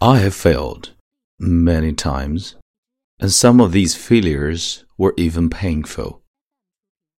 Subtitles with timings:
[0.00, 0.90] I have failed
[1.40, 2.54] many times,
[3.18, 6.20] and some of these failures were even painful.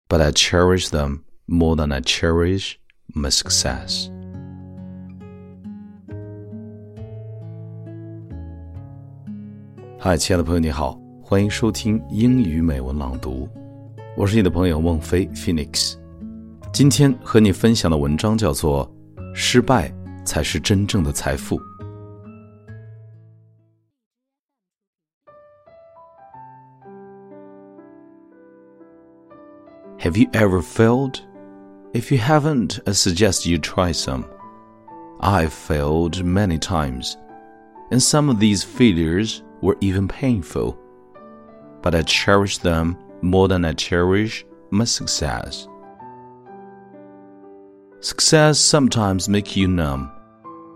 [0.07, 2.79] But I cherish them more than I cherish
[3.13, 4.09] my success.
[9.99, 13.49] Hi, Hi，亲爱的朋友，你好，欢迎收听英语美文朗读，
[14.15, 15.97] 我是你的朋友孟飞 Phoenix。
[16.71, 18.89] 今天和你分享的文章叫做
[19.35, 19.93] 《失败
[20.23, 21.59] 才是真正的财富》。
[29.99, 31.23] Have you ever failed?
[31.93, 34.25] If you haven't, I suggest you try some.
[35.19, 37.17] I've failed many times,
[37.91, 40.79] and some of these failures were even painful.
[41.81, 45.67] But I cherish them more than I cherish my success.
[47.99, 50.13] Success sometimes make you numb,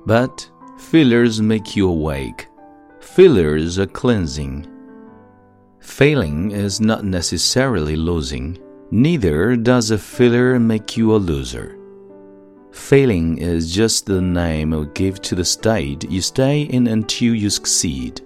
[0.05, 2.49] but failures make you awake.
[2.99, 4.67] Failures are cleansing.
[5.79, 8.59] Failing is not necessarily losing,
[8.92, 11.78] neither does a failure make you a loser.
[12.72, 17.50] Failing is just the name we give to the state you stay in until you
[17.50, 18.22] succeed.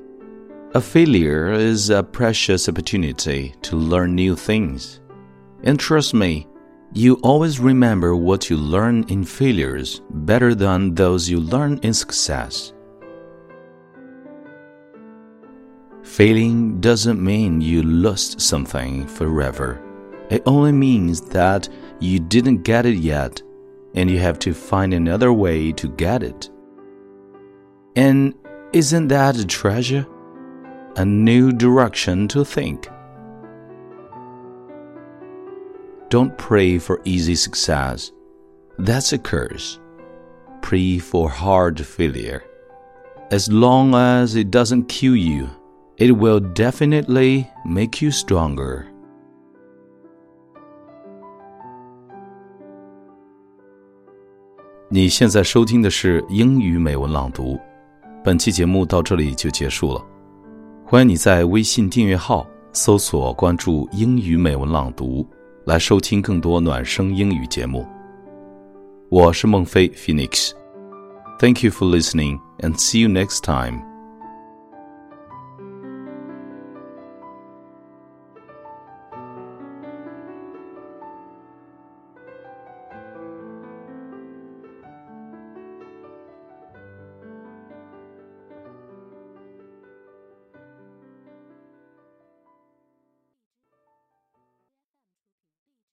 [0.73, 5.01] A failure is a precious opportunity to learn new things.
[5.63, 6.47] And trust me,
[6.93, 12.73] you always remember what you learn in failures better than those you learn in success.
[16.03, 19.86] Failing doesn't mean you lost something forever.
[20.29, 23.41] It only means that you didn't get it yet
[23.95, 26.49] and you have to find another way to get it.
[27.95, 28.33] And
[28.73, 30.05] isn't that a treasure?
[30.97, 32.89] a new direction to think.
[36.09, 38.11] Don't pray for easy success.
[38.79, 39.79] That's a curse.
[40.61, 42.43] Pray for hard failure.
[43.29, 45.49] As long as it doesn't kill you,
[45.97, 48.87] it will definitely make you stronger.
[54.89, 57.59] 你现在收听的是英语美文朗读，
[58.23, 60.01] 本期节目到这里就结束了。
[60.85, 65.27] 欢迎你在微信订阅号搜索关注“英语美文朗读”，
[65.67, 67.85] 来收听更多暖声英语节目。
[69.09, 73.81] 我是孟非 Phoenix，Thank you for listening and see you next time.